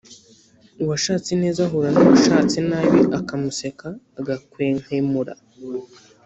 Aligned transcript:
Uwashatse 0.81 1.31
neza 1.41 1.59
ahura 1.67 1.89
n’uwashatse 1.93 2.57
nabi 2.69 3.01
akamuseka 3.19 3.87
agakwenkwemura. 4.19 5.33